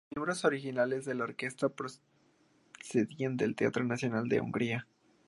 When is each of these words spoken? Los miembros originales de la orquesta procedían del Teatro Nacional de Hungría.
Los 0.09 0.15
miembros 0.21 0.45
originales 0.45 1.05
de 1.05 1.13
la 1.13 1.25
orquesta 1.25 1.69
procedían 1.69 3.37
del 3.37 3.55
Teatro 3.55 3.83
Nacional 3.83 4.29
de 4.29 4.41
Hungría. 4.41 4.87